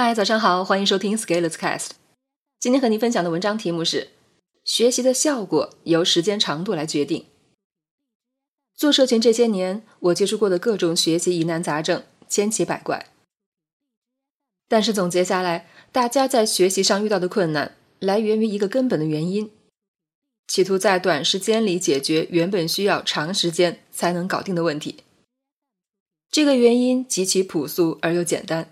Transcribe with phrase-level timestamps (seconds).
[0.00, 1.88] 嗨，早上好，欢迎收听 Scalers Cast。
[2.60, 4.10] 今天和您分享的文章题目是：
[4.62, 7.26] 学习的效果由时间长度来决定。
[8.76, 13.08] 做社群这些年，我接触过的各种学习疑难杂症千奇百怪，
[14.68, 19.50] 但是总结下来，大家在学习上遇到的困难，来源于一个根本的原因，
[20.46, 24.98] 企图在短时间里解决原本需要长时间才能搞定的问题。
[26.30, 28.70] 这个原因极其朴素而又简单。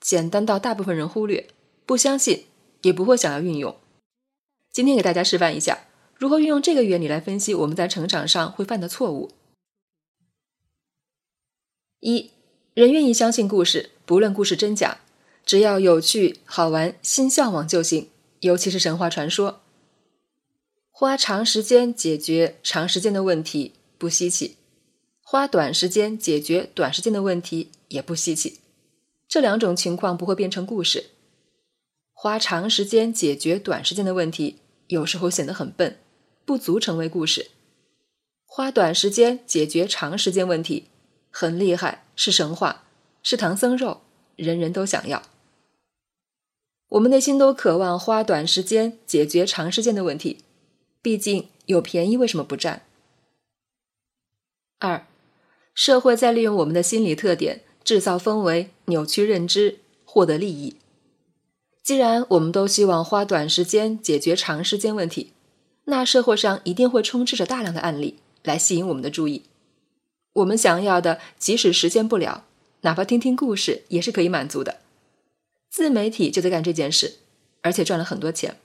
[0.00, 1.48] 简单到大部分人忽略、
[1.84, 2.44] 不相信，
[2.82, 3.76] 也不会想要运用。
[4.70, 9.32] 今天给大家示范一下，如何运用这个原理来分析我们在成长上会犯的错误。
[12.00, 12.30] 一，
[12.74, 15.00] 人愿意相信故事，不论故事真假，
[15.44, 18.08] 只要有趣、好玩、心向往就行。
[18.40, 19.62] 尤其是神话传说，
[20.92, 24.54] 花长时间解决长时间的问题不稀奇，
[25.22, 28.60] 花短时间解决短时间的问题也不稀奇。
[29.28, 31.10] 这两种情况不会变成故事。
[32.12, 34.56] 花长时间解决短时间的问题，
[34.88, 35.98] 有时候显得很笨，
[36.46, 37.50] 不足成为故事。
[38.46, 40.88] 花短时间解决长时间问题，
[41.30, 42.84] 很厉害，是神话，
[43.22, 44.00] 是唐僧肉，
[44.34, 45.22] 人人都想要。
[46.88, 50.38] 我们内心都渴望花短时间解决长时间的问题，
[51.02, 52.86] 毕竟有便宜为什么不占？
[54.78, 55.06] 二，
[55.74, 57.60] 社会在利用我们的心理特点。
[57.88, 60.76] 制造氛围，扭曲认知，获得利益。
[61.82, 65.32] 既然我们都希望花短时间解决长时间问题，
[65.84, 69.44] 那社会上一定会充斥着大量的案例来吸引我们的注意。
[70.34, 72.44] 我们想要的，即使实现不了，
[72.82, 74.80] 哪怕听听故事也是可以满足的。
[75.70, 77.14] 自媒体就在干这件事，
[77.62, 78.58] 而且赚了很多钱。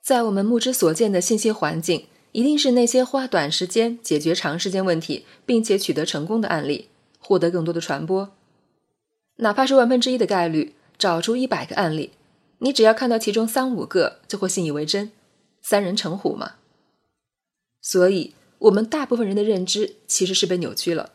[0.00, 6.86] 在我们目之所见的信息环境，一定是那些花短时间解决长时间问题，并且取得成功的案例。
[7.26, 8.30] 获得更多的传播，
[9.38, 12.12] 哪怕是万分之一的概率，找出一百个案例，
[12.58, 15.10] 你只要看到其中三五个，就会信以为真，
[15.60, 16.52] 三人成虎嘛。
[17.82, 21.10] 所以，我们大部分人的认知其实是被扭曲了，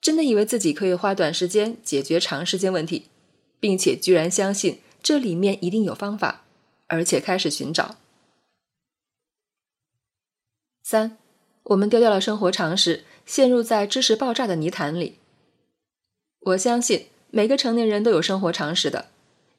[0.00, 3.08] 真的以为自己可以花短时间解决长时间问题，
[3.60, 6.44] 并且居然相信这里面一定有方法，
[6.86, 7.96] 而且开始寻找。
[10.82, 11.18] 三，
[11.64, 15.18] 我们丢掉了生活常识，陷入在知识爆炸的泥潭里。
[16.44, 19.10] 我相信每个成年人都有生活常识的，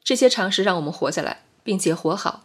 [0.02, 2.44] 这些常识让我们活下来，并且活好。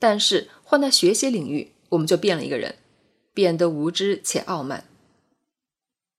[0.00, 2.74] 但是换到学习领域，我们就变了一个人，
[3.32, 4.84] 变得无知且傲慢。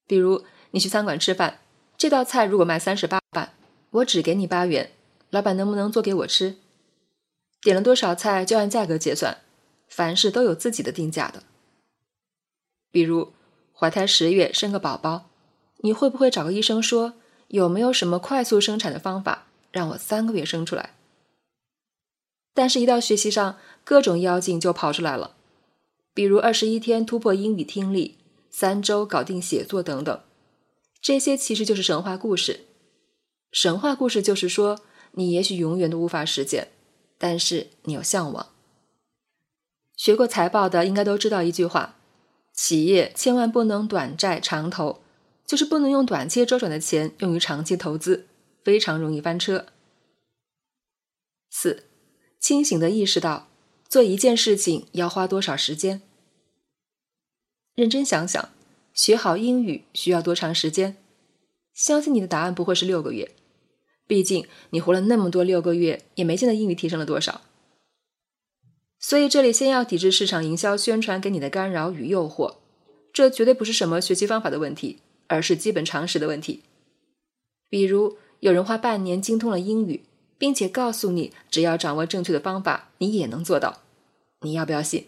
[0.07, 1.59] 比如你去餐馆吃饭，
[1.97, 3.53] 这道菜如果卖三十八板，
[3.91, 4.91] 我只给你八元，
[5.29, 6.55] 老板能不能做给我吃？
[7.61, 9.39] 点了多少菜就按价格结算，
[9.89, 11.43] 凡事都有自己的定价的。
[12.89, 13.33] 比如
[13.73, 15.26] 怀胎十月生个宝宝。
[15.77, 17.13] 你会不会找个医生说，
[17.49, 20.95] 有没有什么快速生产的方法，让我三个月生出来？
[22.53, 25.35] 但是，一到学习上，各种妖精就跑出来了，
[26.13, 28.17] 比如二十一天突破英语听力，
[28.49, 30.19] 三周搞定写作等等。
[30.99, 32.61] 这些其实就是神话故事。
[33.51, 34.79] 神话故事就是说，
[35.11, 36.69] 你也许永远都无法实现，
[37.19, 38.47] 但是你有向往。
[39.95, 41.95] 学过财报的应该都知道一句话：
[42.53, 45.01] 企业千万不能短债长投。
[45.47, 48.27] 就是不能用短期周转的钱用于长期投资，
[48.63, 49.67] 非常容易翻车。
[51.49, 51.85] 四，
[52.37, 53.47] 清醒的意识到
[53.87, 56.01] 做一件事情要花多少时间。
[57.73, 58.49] 认真想想，
[58.93, 60.97] 学好英语需要多长时间？
[61.73, 63.31] 相信你的答案不会是六个月，
[64.05, 67.41] 毕竟你活了那么多六个月，也没见得英语提升了多少。
[68.99, 72.57] 所以这里先要抵制市场营销宣传给你的干扰与诱惑，
[73.13, 74.99] 这绝对不是什么学习方法的问题。
[75.27, 76.63] 而是基本常识的问题，
[77.69, 80.03] 比如有人花半年精通了英语，
[80.37, 83.81] 并且告诉你只要掌握正确的方法，你也能做到，
[84.41, 85.05] 你要不要信？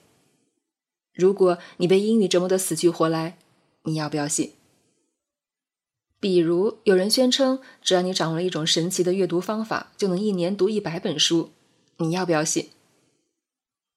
[1.13, 3.37] 如果你被英语折磨得死去活来，
[3.83, 4.51] 你要不要信？
[6.19, 11.51] 比如有人宣称只要你掌握了一种神奇的阅读方法，就能一年读一百本书，
[11.97, 12.69] 你要不要信？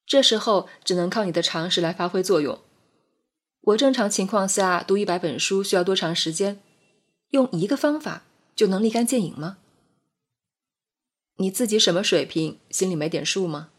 [0.06, 2.58] 这时候只能靠你的常识来发挥作用。
[3.62, 6.60] 我正常情况下读一百本书需要多长时间？
[7.30, 8.24] 用一个方法
[8.56, 9.58] 就能立竿见影吗？
[11.36, 12.58] 你自己什么水平？
[12.70, 13.70] 心里没点数吗？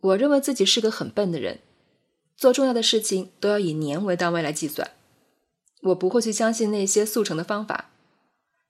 [0.00, 1.58] 我认为自己是个很笨的人，
[2.36, 4.92] 做重要的事情都要以年为单位来计算。
[5.82, 7.90] 我不会去相信那些速成的方法，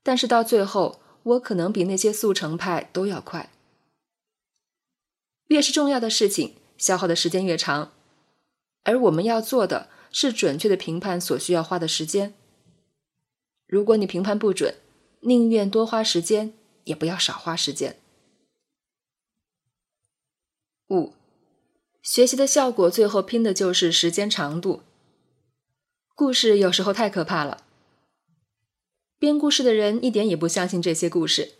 [0.03, 3.53] 但是到最后，我可能比那些速成派都要快。
[5.49, 7.93] 越是重要的事情，消耗的时间越长。
[8.85, 12.35] 而我们要做的是准确的评判所需要花的时间。
[13.67, 14.77] 如果你评判不准，
[15.21, 16.55] 宁愿多花时间，
[16.85, 17.99] 也不要少花时间。
[20.89, 21.13] 五，
[22.03, 24.83] 学习的效果最后拼的就是时间长度。
[26.15, 27.65] 故事有时候太可怕了，
[29.19, 31.53] 编故事的人一点也不相信这些故事，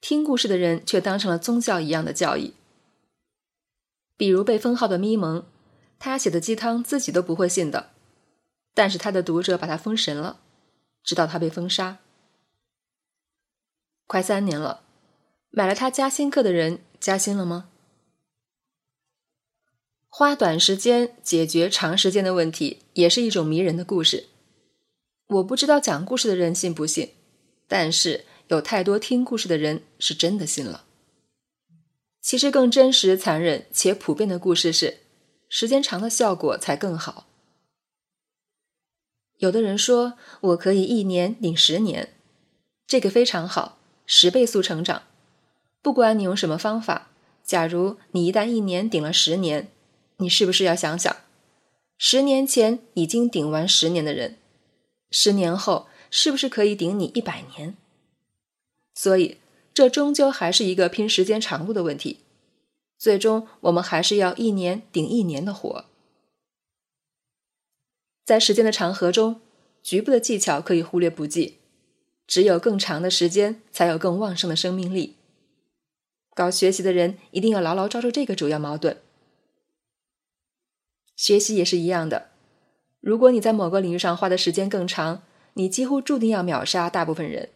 [0.00, 2.54] 听故事的人却当成了宗教一样的教义。
[4.16, 5.46] 比如被封号的咪蒙，
[5.98, 7.90] 他写的鸡汤自己都不会信的，
[8.74, 10.40] 但是他的读者把他封神了，
[11.02, 11.98] 直到他被封杀。
[14.06, 14.84] 快三年了，
[15.50, 17.68] 买了他加薪课的人加薪了吗？
[20.08, 24.28] 花短时间解决长时间的问题，也是一种迷人的故事。
[25.26, 27.10] 我不知道讲故事的人信不信，
[27.66, 30.86] 但是有太多听故事的人是真的信了。
[32.22, 35.00] 其实更真实、残忍且普遍的故事是，
[35.48, 37.26] 时间长的效果才更好。
[39.38, 42.14] 有的人说我可以一年顶十年，
[42.86, 45.02] 这个非常好，十倍速成长。
[45.80, 47.10] 不管你用什么方法，
[47.44, 49.70] 假如你一旦一年顶了十年。
[50.20, 51.16] 你是不是要想想，
[51.96, 54.36] 十年前已经顶完十年的人，
[55.12, 57.76] 十年后是不是可以顶你一百年？
[58.96, 59.36] 所以，
[59.72, 62.18] 这终究还是一个拼时间长度的问题。
[62.98, 65.84] 最终，我们还是要一年顶一年的活。
[68.24, 69.40] 在时间的长河中，
[69.82, 71.58] 局部的技巧可以忽略不计，
[72.26, 75.14] 只有更长的时间，才有更旺盛的生命力。
[76.34, 78.98] 搞学习的人一定要牢牢抓住这个主要矛盾。
[81.16, 82.28] 学习也是一样的，
[83.00, 85.22] 如果你在某个领域上花的时间更长，
[85.54, 87.48] 你几乎注定要秒杀大部分人。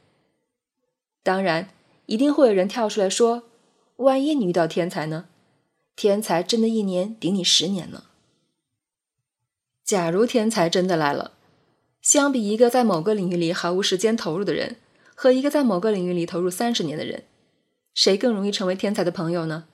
[1.22, 1.68] 当然，
[2.06, 3.44] 一定会有人跳出来说
[3.96, 5.28] ：“万一你遇到天才呢？
[5.94, 8.04] 天才真的一年顶你十年呢？”
[9.84, 11.32] 假如天才真的来了，
[12.00, 14.76] 相比一个在某个领域里毫无时间投入的人
[15.14, 17.24] 和一个在某个领域里投入三十年的人，
[17.92, 19.66] 谁更容易成为天才的朋友呢？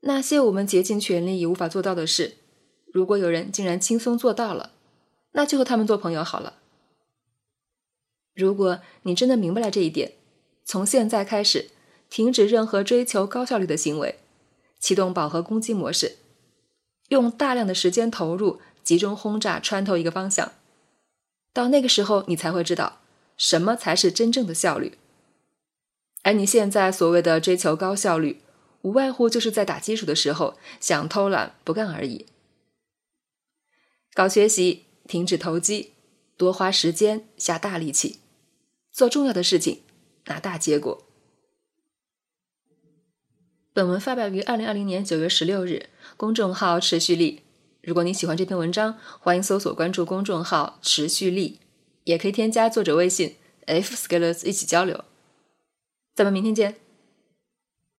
[0.00, 2.36] 那些我们竭尽全力也无法做到的事。
[2.92, 4.72] 如果有人竟然轻松做到了，
[5.32, 6.54] 那就和他们做朋友好了。
[8.34, 10.12] 如果你真的明白了这一点，
[10.64, 11.70] 从现在开始
[12.08, 14.18] 停止任何追求高效率的行为，
[14.78, 16.18] 启动饱和攻击模式，
[17.08, 20.52] 用大量的时间投入，集中轰炸，穿透一个方向。
[21.52, 23.00] 到那个时候，你才会知道
[23.36, 24.98] 什么才是真正的效率。
[26.22, 28.42] 而你现在所谓的追求高效率，
[28.82, 32.26] 无外乎就是在打基础的时候想偷懒不干而已。
[34.14, 35.94] 搞学习，停止投机，
[36.36, 38.20] 多花时间，下大力气，
[38.92, 39.82] 做重要的事情，
[40.26, 41.07] 拿大结果。
[43.78, 45.86] 本文发表于二零二零年九月十六日，
[46.16, 47.42] 公众号持续力。
[47.80, 51.60] 如果你喜欢这篇文章，欢迎搜索关注公众号持续力，
[52.02, 53.36] 也可以添加作者微信
[53.66, 55.04] f scalers 一起交流。
[56.16, 56.87] 咱们明天见。